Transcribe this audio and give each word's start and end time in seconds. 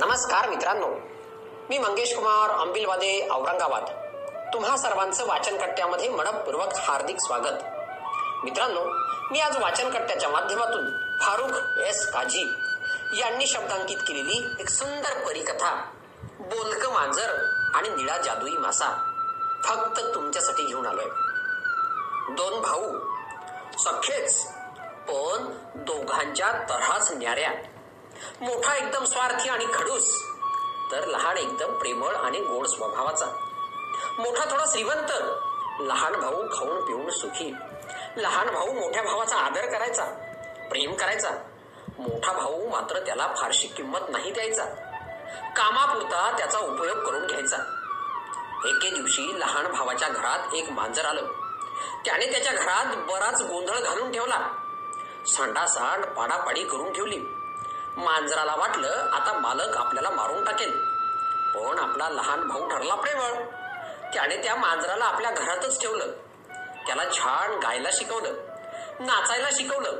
नमस्कार 0.00 0.48
मित्रांनो. 0.48 0.86
मी 1.70 1.78
मंगेश 1.78 2.14
कुमार 2.14 2.50
अंबिलवादे 2.50 3.28
औरंगाबाद. 3.28 3.82
तुम्हा 4.52 4.76
सर्वांचं 4.76 5.26
वाचन 5.26 5.56
कट्ट्यामध्ये 5.56 6.08
मनपूर्वक 6.08 6.68
हार्दिक 6.76 7.16
स्वागत. 7.20 7.62
मित्रांनो 8.44 8.80
मी 9.30 9.40
आज 9.40 9.56
वाचन 9.56 9.90
कट्ट्याच्या 9.90 10.28
माध्यमातून 10.28 10.90
फारुख 11.20 11.78
एस 11.78 12.06
काजी 12.12 12.42
यांनी 13.18 13.46
शब्दांकित 13.46 13.96
केलेली 13.96 14.56
एक 14.60 14.68
सुंदर 14.68 15.26
परिकथा 15.26 15.74
बोलक 16.40 16.86
मांजर 16.86 17.34
आणि 17.74 17.88
निळा 17.88 18.18
जादुई 18.18 18.56
मासा 18.56 18.90
फक्त 19.64 20.00
तुमच्यासाठी 20.14 20.64
घेऊन 20.64 20.86
आलोय. 20.86 21.08
दोन 22.30 22.60
भाऊ 22.60 22.98
सखेच 23.78 24.46
पण 25.08 25.46
दोघांच्या 25.74 26.52
तऱ्हाच 26.70 27.12
न्याऱ्या. 27.12 27.50
मोठा 28.40 28.74
एकदम 28.74 29.04
स्वार्थी 29.04 29.48
आणि 29.48 29.66
खडूस 29.74 30.22
तर 30.92 31.06
लहान 31.06 31.36
एकदम 31.36 31.72
प्रेमळ 31.72 32.14
आणि 32.14 32.40
गोड 32.40 32.66
स्वभावाचा. 32.66 33.26
मोठा 34.18 34.50
थोडा 34.50 34.64
श्रीमंत 34.70 35.12
लहान 35.80 36.12
भाऊ 36.12 36.44
खाऊन 36.52 36.80
पिऊन 36.80 37.10
सुखी. 37.10 37.54
लहान 38.16 38.46
भाऊ 38.46 38.72
मोठ्या 38.72 39.02
भावाचा 39.02 39.36
आदर 39.36 39.66
करायचा 39.66 40.04
प्रेम 40.70 40.94
करायचा. 40.94 41.30
मोठा 41.98 42.32
भाऊ 42.32 42.68
मात्र 42.68 42.98
त्याला 42.98 43.34
फारशी 43.36 43.68
किंमत 43.68 43.98
नाही 44.08 44.30
द्यायचा. 44.30 44.64
कामापुरता 45.56 46.36
त्याचा 46.36 46.58
उपयोग 46.58 46.98
करून 46.98 47.26
घ्यायचा. 47.26 47.56
एके 48.64 48.90
दिवशी 48.90 49.40
लहान 49.40 49.66
भावाच्या 49.66 50.08
घरात 50.08 50.54
एक 50.54 50.70
मांजर 50.70 51.04
आलं. 51.04 51.26
त्याने 52.04 52.26
त्याच्या 52.26 52.52
घरात 52.52 52.96
बराच 52.96 53.42
गोंधळ 53.42 53.78
घालून 53.78 54.12
ठेवला. 54.12 54.40
सांडासांड 55.26 56.04
पाडापाडी 56.04 56.64
करून 56.64 56.92
ठेवली. 56.92 57.18
मांजराला 57.96 58.54
वाटलं 58.56 59.10
आता 59.12 59.32
मालक 59.32 59.76
आपल्याला 59.76 60.10
मारून 60.10 60.44
टाकेल. 60.44 60.72
पण 61.54 61.78
आपला 61.78 62.08
लहान 62.08 62.48
भाऊ 62.48 62.68
ठरला 62.68 62.94
प्रेमळ. 62.94 63.32
त्याने 64.14 64.36
त्या 64.36 64.54
मांजराला 64.54 65.04
आपल्या 65.04 65.30
घरातच 65.30 65.80
ठेवलं. 65.80 66.06
त्याला 66.86 67.04
छान 67.12 67.58
गायला 67.58 67.88
शिकवलं. 67.92 68.32
नाचायला 69.00 69.48
शिकवलं. 69.52 69.92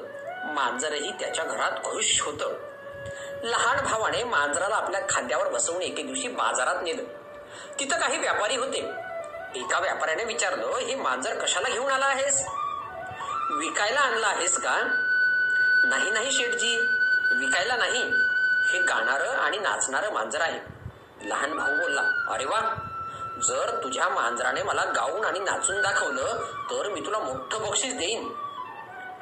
मांजरही 0.55 1.13
त्याच्या 1.13 1.45
घरात 1.45 1.73
खुश 1.73 2.21
होतं. 2.21 2.55
लहान 3.43 3.85
भावाने 3.85 4.25
मांजराला 4.25 4.75
आपल्या 4.75 5.01
खांद्यावर 5.09 5.49
बसवून 5.49 5.83
एके 5.83 6.03
दिवशी 6.03 6.29
बाजारात 6.29 6.77
नेलं. 6.83 7.03
तिथं 7.79 8.01
काही 8.01 8.19
व्यापारी 8.19 8.57
होते. 8.57 8.79
एका 9.55 9.79
व्यापाऱ्याने 9.81 10.25
विचारलं 10.25 10.67
हे 10.67 10.95
मांजर 10.95 11.35
कशाला 11.35 11.69
घेऊन 11.69 11.93
आला 11.93 12.07
आहेस? 12.07 12.47
विकायला 13.51 14.01
आणला 14.01 14.27
आहेस 14.27 14.59
का? 14.59 14.77
नाही 15.85 16.11
नाही 16.11 16.33
शेठजी. 16.33 16.84
विकायला 17.39 17.77
नाही. 17.77 18.03
हे 18.73 18.79
गाणारं 18.83 19.29
आणि 19.29 19.59
नाचणारं 19.59 20.13
मांजर 20.13 20.41
आहे. 20.41 20.61
लहान 21.29 21.57
भाऊ 21.57 21.77
बोलला 21.77 22.03
अरे 22.31 22.45
वा 22.45 22.61
जर 23.43 23.81
तुझ्या 23.85 24.09
मांजराने 24.09 24.63
मला 24.63 24.85
गाऊन 24.85 25.25
आणि 25.25 25.39
नाचून 25.39 25.81
दाखवलं 25.83 26.37
तर 26.71 26.89
मी 26.89 27.01
तुला 27.01 27.19
मोठं 27.19 27.63
बक्षीस 27.63 27.95
देईन. 27.95 28.33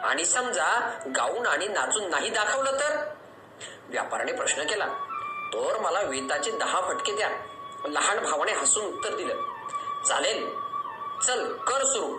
आणि 0.04 0.24
समजा 0.24 0.98
गाऊन 1.16 1.46
आणि 1.46 1.68
नाचून 1.68 2.10
नाही 2.10 2.30
दाखवलं 2.30 2.72
तर? 2.72 3.14
व्यापाराने 3.88 4.32
प्रश्न 4.32 4.62
केला 4.62 4.86
तर 5.54 5.78
मला 5.80 6.00
वेताचे 6.00 6.50
दहा 6.50 6.80
फटके 6.80 7.16
द्या. 7.16 7.28
लहान 7.84 8.18
भावाने 8.18 8.52
हसून 8.52 8.84
उत्तर 8.84 9.16
दिलं 9.16 9.34
चालेल 10.08 10.48
चल 11.26 11.52
कर 11.52 11.84
सुरू. 11.84 12.18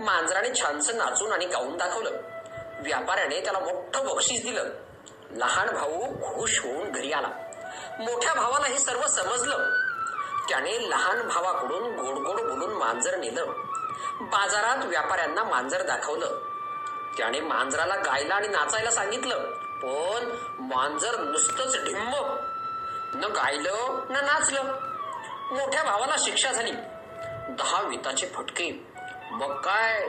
मांजराने 0.00 0.54
छानसं 0.62 0.96
नाचून 0.96 1.32
आणि 1.32 1.46
गाऊन 1.46 1.76
दाखवलं. 1.76 2.10
व्यापाऱ्याने 2.80 3.40
त्याला 3.40 3.58
मोठं 3.58 4.06
बक्षीस 4.06 4.42
दिलं. 4.42 4.64
लहान 5.34 5.68
भाऊ 5.74 6.14
खुश 6.14 6.60
होऊन 6.60 6.90
घरी 6.90 7.12
आला. 7.12 7.28
मोठ्या 7.98 8.34
भावाला 8.34 8.66
हे 8.66 8.78
सर्व 8.78 9.06
समजलं. 9.06 9.70
त्याने 10.48 10.90
लहान 10.90 11.28
भावाकडून 11.28 11.96
गोड 11.96 12.14
गोड 12.14 12.40
बोलून 12.40 12.72
मांजर 12.72 13.16
नेलं. 13.16 13.44
बाजारात 14.20 14.84
व्यापाऱ्यांना 14.84 15.44
मांजर 15.44 15.82
दाखवलं. 15.82 16.38
त्याने 17.16 17.40
मांजराला 17.40 17.96
गायला 17.96 18.34
आणि 18.34 18.48
नाचायला 18.48 18.90
सांगितलं 18.90 19.38
पण 19.82 20.36
मांजर 20.58 21.18
नुसतंच 21.18 21.84
ढिम्म 21.84 22.12
न 23.14 23.24
गायलं 23.24 24.04
न 24.10 24.16
नाचलं. 24.16 24.62
मोठ्या 25.54 25.82
भावाला 25.82 26.14
शिक्षा 26.18 26.52
झाली. 26.52 26.72
दहा 27.48 27.82
विताचे 27.82 28.26
फटके. 28.26 28.86
मग 29.30 29.60
काय? 29.60 30.06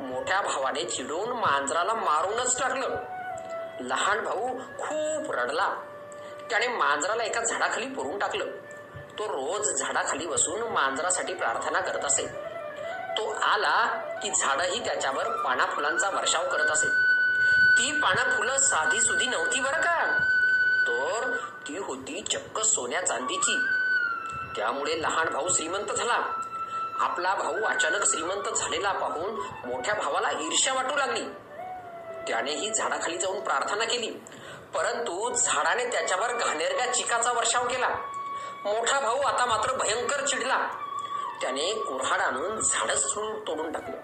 मोठ्या 0.00 0.40
भावाने 0.40 0.84
चिडून 0.84 1.28
मांजराला 1.28 1.94
मारूनच 1.94 2.60
टाकलं. 2.60 3.13
लहान 3.80 4.24
भाऊ 4.24 4.58
खूप 4.58 5.32
रडला. 5.32 5.74
त्याने 6.50 6.68
मांजराला 6.68 7.24
एका 7.24 7.40
झाडाखाली 7.40 7.86
पुरून 7.86 8.18
टाकलं. 8.18 8.44
तो 9.18 9.24
रोज 9.28 9.68
झाडाखाली 9.68 10.26
बसून 10.26 10.60
मांजरासाठी 10.60 11.34
प्रार्थना 11.34 11.80
करत 11.80 12.04
असे. 12.04 12.26
तो 13.18 13.30
आला 13.30 13.86
की 14.22 14.30
झाडही 14.30 14.84
त्याच्यावर 14.84 15.28
पाना 15.28 15.66
फुलांचा 15.66 16.10
वर्षाव 16.10 16.48
करत 16.48 16.70
असे. 16.70 16.88
ती 17.78 17.92
पाना 17.92 18.36
फुलं 18.36 18.58
साधी 18.58 19.00
सुधी 19.00 19.26
नव्हती 19.26 19.60
बरं 19.60 19.80
का? 19.80 20.18
तर 20.86 21.36
ती 21.68 21.78
होती 21.78 22.22
चक्क 22.32 22.60
सोन्या 22.60 23.06
चांदीची. 23.06 23.58
त्यामुळे 24.56 25.02
लहान 25.02 25.28
भाऊ 25.28 25.48
श्रीमंत 25.48 25.92
झाला. 25.92 26.22
आपला 27.00 27.34
भाऊ 27.34 27.62
अचानक 27.62 28.06
श्रीमंत 28.06 28.54
झालेला 28.54 28.92
पाहून 28.92 29.30
मोठ्या 29.68 29.94
भावाला 29.94 30.30
ईर्ष्या 30.30 30.74
वाटू 30.74 30.96
लागली. 30.96 31.24
त्यानेही 32.28 32.70
झाडाखाली 32.70 33.18
जाऊन 33.18 33.40
प्रार्थना 33.40 33.84
केली. 33.84 34.10
परंतु 34.74 35.34
झाडाने 35.34 35.86
त्याच्यावर 35.86 36.32
घाणेरड्या 36.32 36.94
चिकाचा 36.94 37.32
वर्षाव 37.32 37.68
केला. 37.68 37.88
मोठा 38.64 39.00
भाऊ 39.00 39.20
आता 39.20 39.46
मात्र 39.46 39.72
भयंकर 39.72 40.26
चिडला. 40.26 40.68
त्याने 41.40 41.74
कुऱ्हाड 41.74 42.20
आणून 42.20 42.60
झाडच 42.60 43.04
तोडून 43.46 43.72
टाकलं. 43.72 43.96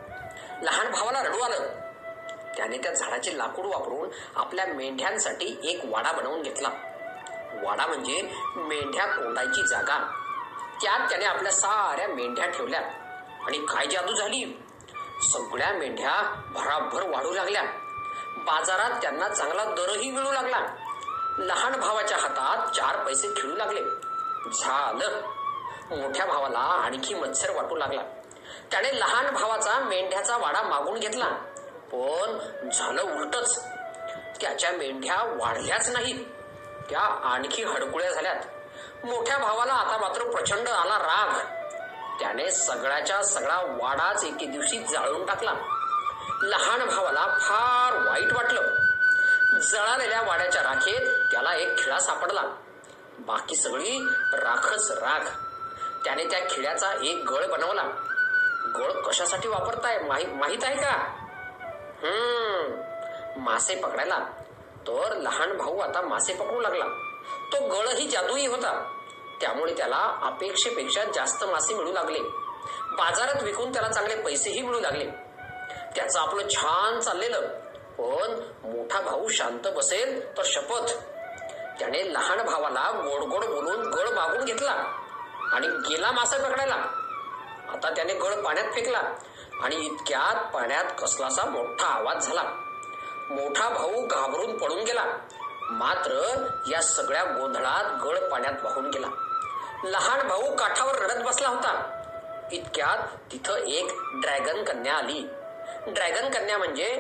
लहान 0.63 0.91
भावाला 0.91 1.23
रडू 1.23 1.39
आलं. 1.39 1.69
त्याने 2.57 2.79
त्या 2.79 2.93
झाडाचे 2.93 3.39
लाकूड 3.39 3.67
वापरून 3.67 4.09
आपल्या 4.37 4.67
मेंढ्यांसाठी 4.67 5.61
एक 5.65 5.81
वाडा 5.85 6.13
बनवून 6.13 6.43
घेतला. 6.43 6.69
वाडा 7.63 7.87
म्हणजे 7.87 8.31
मेंढ्या 8.57 9.07
कोंडायची 9.07 9.69
जागा. 9.69 10.13
त्यात 10.83 11.09
त्याने 11.09 11.25
आपल्या 11.25 11.53
साऱ्या 11.53 12.09
मेंढ्या 12.09 12.47
ठेवल्या. 12.47 12.81
आणि 13.47 13.59
काय 13.59 13.87
जादू 13.87 14.15
झाली? 14.15 14.63
सगळ्या 15.23 15.73
मेंढ्या 15.73 16.43
भराभर 16.55 17.09
वाढू 17.09 17.33
लागल्या. 17.33 17.63
बाजारात 18.37 18.91
त्यांना 19.03 19.29
चांगला 19.29 19.65
दरही 19.65 20.11
मिळू 20.11 20.33
लागला. 20.33 20.59
लहान 21.39 21.81
भावाच्या 21.81 22.19
हातात 22.19 22.75
चार 22.75 23.05
पैसे 23.05 23.29
खेळू 23.29 23.57
लागले. 23.57 23.81
झालं. 24.53 25.21
मोठ्या 25.97 26.27
भावाला 26.27 26.59
आणखी 26.59 27.15
मत्सर 27.15 27.51
वाटू 27.51 27.77
लागला. 27.77 28.03
त्याने 28.71 29.01
लहान 29.01 29.35
भावाचा 29.35 29.79
मेंढ्याचा 29.79 30.37
वाडा 30.37 30.63
मागून 30.63 30.99
घेतला. 30.99 31.27
पण 31.93 32.39
झालं 32.71 33.03
उलटच. 33.03 33.67
त्याच्या 34.41 34.71
मेंढ्या 34.71 35.23
वाढल्याच 35.23 35.89
नाहीत. 35.89 36.25
त्या 36.91 37.01
आणखी 37.01 37.65
हडकुळ्या 37.65 38.11
झाल्यात. 38.11 38.37
मोठ्या 39.05 39.39
भावाला 39.39 39.73
आता 39.73 39.97
मात्र 39.97 40.31
प्रचंड 40.31 40.69
आला 40.69 40.99
राग. 40.99 41.47
त्याने 42.21 42.51
सगळ्याच्या 42.51 43.23
सगळा 43.23 43.57
वाडाच 43.57 44.25
एके 44.25 44.47
दिवशी 44.47 44.79
जाळून 44.79 45.27
टाकला. 45.27 45.53
लहान 46.43 46.87
भावाला 46.87 47.27
फार 47.41 48.09
वाईट 48.09 48.33
वाटलं. 48.33 48.63
जळालेल्या 49.61 50.23
वाड्याच्या 50.23 50.63
राखेत 50.63 51.33
त्याला 51.33 51.55
एक 51.55 51.79
खिळा 51.79 51.99
सापडला. 51.99 52.43
बाकी 53.19 53.57
सगळी 53.57 54.07
राखच 54.33 54.91
राख. 54.91 55.21
त्याने 56.05 56.25
त्या 56.25 56.41
खिळ्याचा 56.51 56.93
एक 57.03 57.25
गळ 57.31 57.47
बनवला. 57.47 57.83
गळ 58.79 58.91
कशासाठी 58.91 59.49
वापरताय? 59.49 59.99
माहीत 60.33 60.59
आहे 60.63 60.77
का? 60.77 60.93
हम्म. 62.05 62.81
मासे 63.43 63.75
पकडायला. 63.75 64.19
तर 64.89 65.17
लहान 65.17 65.57
भाऊ 65.57 65.79
आता 65.79 66.01
मासे 66.01 66.35
पकडू 66.35 66.61
लागला. 66.61 66.85
तो 67.53 67.69
गळही 67.69 68.09
जादूही 68.09 68.47
होता. 68.47 68.97
त्यामुळे 69.41 69.75
त्याला 69.77 70.19
अपेक्षेपेक्षा 70.23 71.05
जास्त 71.05 71.45
मासे 71.45 71.75
मिळू 71.75 71.93
लागले. 71.93 72.19
बाजारात 72.97 73.43
विकून 73.43 73.73
त्याला 73.73 73.89
चांगले 73.89 74.16
पैसेही 74.16 74.63
मिळू 74.63 74.81
लागले. 74.81 75.29
त्याचं 75.97 76.21
आपलं 76.21 76.48
छान 76.48 77.01
चाललेलं. 77.01 77.41
पण 77.98 78.41
मोठा 78.65 79.01
भाऊ 79.01 79.28
शांत 79.28 79.69
बसेल 79.77 80.37
तर 80.37 80.42
शपथ. 80.45 80.92
त्याने 81.78 82.15
लहान 82.15 82.42
भावाला 82.42 82.91
गोड 82.91 83.22
गोड 83.22 83.45
बोलून 83.45 83.81
गळ 83.91 84.09
मागून 84.09 84.45
घेतला 84.45 84.71
आणि 85.53 85.69
गेला 85.69 86.10
मासा 86.10 86.37
पकडायला. 86.37 86.75
आता 87.69 87.91
त्याने 87.97 88.15
गळ 88.15 88.42
पाण्यात 88.42 88.72
फेकला 88.75 89.03
आणि 89.63 89.77
इतक्यात 89.77 90.54
पाण्यात 90.54 90.84
कसलासा 90.84 91.45
मोठा 91.45 91.87
आवाज 91.87 92.27
झाला. 92.27 92.42
मोठा 93.31 93.69
भाऊ 93.69 94.07
घाबरून 94.07 94.59
पडून 94.59 94.78
गेला. 94.78 95.04
मात्र 95.71 96.45
या 96.71 96.83
सगळ्या 96.83 97.25
गोंधळात 97.25 98.03
गळ 98.04 98.28
पाण्यात 98.28 98.65
वाहून 98.65 98.91
गेला. 98.91 99.07
लहान 99.84 100.28
भाऊ 100.28 100.57
काठावर 100.57 100.95
रडत 100.95 101.25
बसला 101.27 101.48
होता. 101.48 102.01
इतक्यात 102.53 103.33
तिथं 103.33 103.54
एक 103.54 103.89
ड्रॅगन 104.15 104.65
कन्या 104.65 104.95
आली. 104.95 105.28
ड्रॅगन 105.88 106.30
कन्या 106.30 106.59
म्हणजे? 106.59 106.92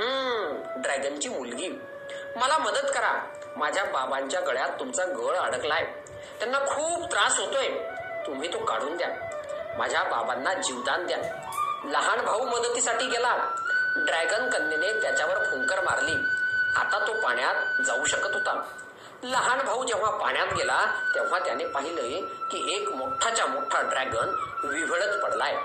हम्म 0.00 0.80
ड्रॅगनची 0.82 1.28
मुलगी. 1.28 1.68
मला 2.36 2.58
मदत 2.58 2.86
करा. 2.94 3.26
माझ्या 3.56 3.84
बाबांच्या 3.84 4.40
गळ्यात 4.40 4.68
तुमचा 4.68 5.04
गळ 5.04 5.36
अडकलाय. 5.36 5.84
त्यांना 6.38 6.58
खूप 6.58 7.10
त्रास 7.10 7.38
होतोय. 7.38 7.68
तुम्ही 8.26 8.52
तो 8.52 8.64
काढून 8.64 8.96
द्या. 8.96 9.08
माझ्या 9.78 10.02
बाबांना 10.02 10.54
जीवदान 10.54 11.06
द्या. 11.06 11.18
लहान 11.84 12.24
भाऊ 12.24 12.46
मदतीसाठी 12.46 13.06
गेला. 13.06 13.36
ड्रॅगन 13.96 14.50
कन्येने 14.50 15.00
त्याच्यावर 15.00 15.38
फुंकर 15.38 15.80
मारली. 15.80 16.14
आता 16.76 17.04
तो 17.06 17.12
पाण्यात 17.12 17.82
जाऊ 17.82 18.04
शकत 18.04 18.34
होता. 18.34 18.62
लहान 19.22 19.58
भाऊ 19.58 19.84
जेव्हा 19.84 20.10
पाण्यात 20.10 20.46
गेला 20.54 21.10
तेव्हा 21.14 21.38
त्याने 21.38 21.66
पाहिलंय 21.66 22.20
की 22.20 22.76
एक 22.76 22.88
मोठाच्या 22.88 23.46
मोठा 23.46 23.80
ड्रॅगन 23.80 24.34
विव्हळत 24.64 25.22
पडलाय. 25.22 25.56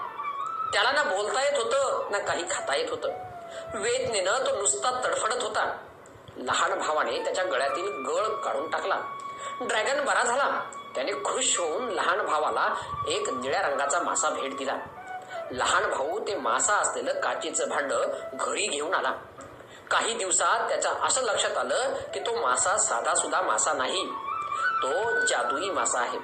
त्याला 0.74 0.92
ना 0.92 1.04
बोलता 1.04 1.44
येत 1.44 1.58
होतं 1.58 2.12
ना 2.12 2.18
काही 2.18 2.44
खाता 2.52 2.76
येत 2.76 2.90
होतं. 2.90 3.10
वेदनेनं 3.74 4.38
तो 4.38 4.58
नुसता 4.58 5.02
तडफडत 5.06 5.44
होता. 5.44 5.78
लहान 6.38 6.80
भावाने 6.80 7.24
त्याच्या 7.24 7.44
गळ्यातील 7.44 8.06
गळ 8.06 8.28
काढून 8.28 8.70
टाकला. 8.70 9.02
ड्रॅगन 9.62 10.06
बरा 10.06 10.24
झाला. 10.24 10.70
त्याने 10.96 11.12
खुश 11.12 11.60
होऊन 11.60 11.90
लहान 11.90 12.26
भावाला 12.26 12.76
एक 13.08 13.30
निळ्या 13.30 13.62
रंगाचा 13.62 14.00
मासा 14.00 14.30
भेट 14.30 14.58
दिला. 14.58 14.78
लहान 15.52 15.90
भाऊ 15.90 16.20
ते 16.20 16.36
मासा 16.36 16.74
असलेलं 16.74 17.20
काचेचं 17.20 17.70
भांड 17.70 17.94
घरी 18.34 18.68
घेऊन 18.68 18.94
आला. 18.94 19.12
काही 19.92 20.14
दिवसात 20.14 20.70
त्याच्या 20.70 20.92
असं 21.04 21.22
लक्षात 21.22 21.58
आलं 21.58 21.94
की 22.14 22.20
तो 22.20 22.42
मासा 22.42 22.78
साधा 22.78 23.16
सुद्धा 23.16 23.42
मासा 23.42 23.74
नाही. 23.74 24.06
तो 24.84 25.20
जादुई 25.26 25.70
मासा 25.70 26.00
आहे. 26.00 26.20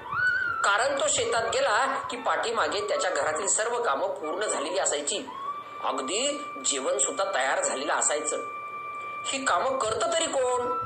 कारण 0.63 1.01
तो 1.01 1.07
शेतात 1.07 1.44
गेला 1.54 1.86
की 2.12 2.18
पाठीमागे 2.18 2.88
त्याच्या 2.88 3.12
घरातील 3.12 3.48
सर्व 3.48 3.83
कामं 3.83 4.07
पूर्ण 4.07 4.45
झालेली 4.45 4.80
असायची. 4.80 5.30
अगदी 5.83 6.45
जेवण 6.65 6.98
सुद्धा 6.98 7.24
तयार 7.36 7.63
झालेलं 7.63 7.94
असायचं. 7.94 8.38
ही 9.25 9.45
कामं 9.45 9.77
करत 9.77 10.04
तरी 10.13 10.25
कोण? 10.25 10.77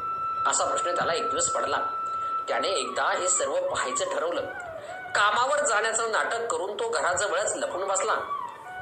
असा 0.48 0.66
प्रश्न 0.66 0.96
त्याला 0.96 1.14
एक 1.14 1.30
दिवस 1.30 1.50
पडला. 1.50 1.78
त्याने 2.48 2.68
एकदा 2.68 3.04
हे 3.04 3.28
सर्व 3.28 3.56
पाहायचं 3.56 4.06
ठरवलं. 4.14 4.42
कामावर 5.16 5.66
जाण्याचं 5.66 6.12
नाटक 6.12 6.48
करून 6.48 6.74
तो 6.80 6.90
घराजवळच 6.90 7.54
लपून 7.56 7.88
बसला. 7.88 8.16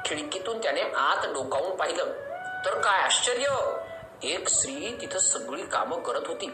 खिडकीतून 0.04 0.58
त्याने 0.62 0.80
आत 0.80 1.26
डोकावून 1.26 1.76
पाहिलं. 1.76 2.04
तर 2.64 2.80
काय 2.80 3.00
आश्चर्य! 3.00 3.48
एक 4.22 4.48
स्त्री 4.48 4.98
तिथं 5.00 5.18
सगळी 5.18 5.62
कामं 5.62 6.02
करत 6.02 6.26
होती. 6.26 6.46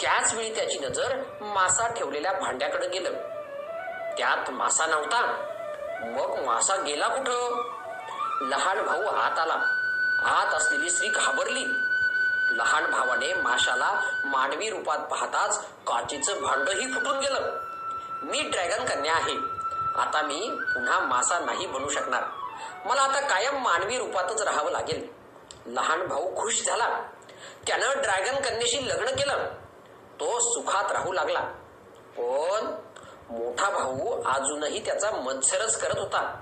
त्याच 0.00 0.34
वेळी 0.34 0.54
त्याची 0.54 0.78
नजर 0.78 1.22
मासा 1.40 1.88
ठेवलेल्या 1.88 2.32
भांड्याकडे 2.32 2.88
गेलं. 2.88 3.37
त्यात 4.18 4.50
मासा 4.50 4.86
नव्हता. 4.86 5.20
मग 6.00 6.44
मासा 6.46 6.76
गेला 6.76 7.08
कुठं? 7.08 7.62
लहान 8.40 8.86
भाऊ 8.86 9.02
आत 9.02 9.38
आला. 9.38 9.62
आत 10.24 10.54
असलेली 10.54 10.90
स्त्री 10.90 11.08
घाबरली. 11.08 11.64
लहान 12.50 12.90
भावाने 12.90 13.34
माशाला 13.34 14.00
मानवी 14.24 14.70
रूपात 14.70 14.98
पाहताच 14.98 15.64
काचेचं 15.86 16.42
भांडही 16.42 16.86
फुटून 16.86 17.18
गेलं. 17.18 17.58
मी 18.22 18.42
ड्रॅगन 18.42 18.84
कन्या 18.84 19.14
आहे. 19.14 19.34
आता 20.00 20.22
मी 20.22 20.50
पुन्हा 20.60 20.98
मासा 20.98 21.38
नाही 21.38 21.66
बनू 21.66 21.88
शकणार. 21.88 22.22
मला 22.84 23.02
आता 23.02 23.20
कायम 23.20 23.62
मानवी 23.62 23.98
रूपातच 23.98 24.42
राहावं 24.42 24.70
लागेल. 24.70 25.08
लहान 25.66 26.06
भाऊ 26.06 26.36
खुश 26.36 26.64
झाला. 26.66 26.88
त्यानं 27.66 27.86
ड्रॅगन 27.96 28.40
कन्याशी 28.40 28.88
लग्न 28.88 29.06
केलं. 29.06 29.46
तो 30.20 30.40
सुखात 30.40 30.92
राहू 30.92 31.12
लागला. 31.12 31.40
पण 32.16 32.87
मोठा 33.30 33.70
भाऊ 33.70 34.22
अजूनही 34.22 34.84
त्याचा 34.84 35.10
मत्सरच 35.10 35.80
करत 35.80 35.98
होता. 35.98 36.40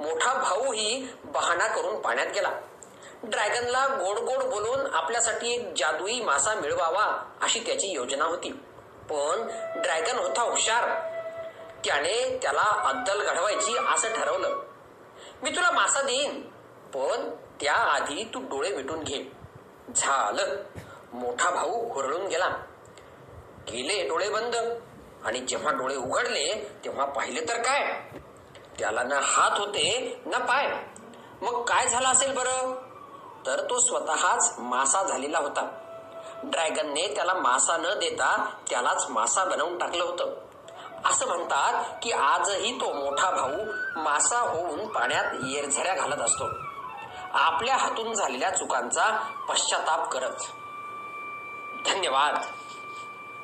मोठा 0.00 0.34
भाऊही 0.34 1.08
बहाणा 1.24 1.66
करून 1.66 2.00
पाण्यात 2.00 2.26
गेला. 2.34 2.50
ड्रॅगनला 3.22 3.86
गोड 3.86 4.18
गोड 4.18 4.42
बोलून 4.42 4.94
आपल्यासाठी 4.94 5.54
एक 5.54 5.74
जादुई 5.76 6.20
मासा 6.20 6.54
मिळवावा 6.54 7.30
अशी 7.42 7.60
त्याची 7.60 7.86
योजना 7.86 8.24
होती. 8.24 8.52
पण 9.10 9.46
ड्रॅगन 9.82 10.18
होता 10.18 10.42
हुशार. 10.42 11.12
त्याने 11.84 12.38
त्याला 12.42 12.82
अद्दल 12.88 13.22
घडवायची 13.22 13.76
असं 13.94 14.08
ठरवलं. 14.08 14.62
मी 15.42 15.50
तुला 15.50 15.70
मासा 15.70 16.02
देईन 16.02 16.42
पण 16.94 17.30
त्याआधी 17.60 18.24
तू 18.34 18.40
डोळे 18.40 18.76
मिटून 18.76 19.02
घे. 19.02 19.32
झालं. 19.96 20.62
मोठा 21.12 21.50
भाऊ 21.50 21.92
हुरळून 21.92 22.26
गेला. 22.26 22.48
केले 23.68 24.08
डोळे 24.08 24.28
बंद. 24.28 24.56
आणि 25.24 25.38
जेव्हा 25.38 25.72
डोळे 25.72 25.96
उघडले 25.96 26.76
तेव्हा 26.84 27.04
पाहिले 27.04 27.40
तर 27.40 27.62
काय? 27.62 28.00
त्याला 28.78 29.02
ना 29.02 29.20
हात 29.22 29.58
होते 29.58 30.20
ना 30.26 30.38
पाय. 30.38 30.72
मग 31.42 31.64
काय 31.64 31.88
झालं 31.88 32.08
असेल 32.08 32.32
बरं? 32.32 32.74
तर 33.46 33.60
तो 33.70 33.78
स्वतःच 33.78 34.54
मासा 34.58 35.02
झालेला 35.02 35.38
होता. 35.38 35.70
ड्रॅगनने 36.44 37.14
त्याला 37.14 37.34
मासा 37.34 37.76
न 37.76 37.82
देता 37.82 38.54
त्यालाच 38.70 39.06
मासा 39.10 39.44
बनवून 39.44 39.78
टाकलं 39.78 40.04
होतं. 40.04 40.34
असं 41.04 41.26
म्हणतात 41.26 41.84
की 42.02 42.10
आजही 42.10 42.80
तो 42.80 42.92
मोठा 42.92 43.30
भाऊ 43.30 43.64
मासा 43.96 44.38
होऊन 44.38 44.86
पाण्यात 44.86 45.24
येरझऱ्या 45.46 45.94
घालत 45.94 46.20
असतो. 46.20 46.44
आपल्या 47.32 47.76
हातून 47.76 48.14
झालेल्या 48.14 48.50
चुकांचा 48.50 49.32
पश्चाताप 49.48 50.10
करत. 50.10 50.36
धन्यवाद. 51.86 52.34